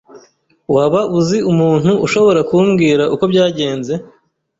Waba 0.75 1.01
uzi 1.19 1.37
umuntu 1.51 1.91
ushobora 2.05 2.39
kumbwira 2.49 3.03
uko 3.13 3.23
byagenze? 3.31 3.93